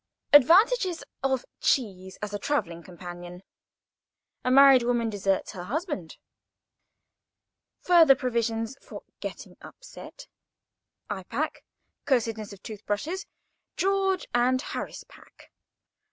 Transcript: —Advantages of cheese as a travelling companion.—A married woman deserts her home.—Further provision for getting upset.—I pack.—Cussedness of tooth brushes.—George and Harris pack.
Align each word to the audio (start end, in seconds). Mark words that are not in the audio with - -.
—Advantages 0.33 1.03
of 1.21 1.45
cheese 1.59 2.17
as 2.23 2.33
a 2.33 2.39
travelling 2.39 2.81
companion.—A 2.81 4.49
married 4.49 4.81
woman 4.81 5.11
deserts 5.11 5.51
her 5.51 5.65
home.—Further 5.65 8.15
provision 8.15 8.65
for 8.81 9.03
getting 9.19 9.57
upset.—I 9.61 11.21
pack.—Cussedness 11.25 12.51
of 12.51 12.63
tooth 12.63 12.83
brushes.—George 12.87 14.25
and 14.33 14.59
Harris 14.59 15.03
pack. 15.07 15.51